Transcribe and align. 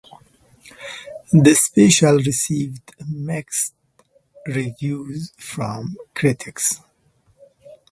The 1.31 1.53
special 1.53 2.15
received 2.15 2.91
mixed 3.07 3.75
reviews 4.47 5.31
from 5.37 5.95
critics. 6.15 6.77